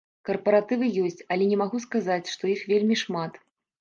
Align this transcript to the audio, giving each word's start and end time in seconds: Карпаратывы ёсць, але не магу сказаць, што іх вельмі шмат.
Карпаратывы 0.27 0.85
ёсць, 1.03 1.21
але 1.35 1.43
не 1.51 1.57
магу 1.63 1.81
сказаць, 1.85 2.31
што 2.37 2.43
іх 2.55 2.65
вельмі 2.73 2.95
шмат. 3.03 3.43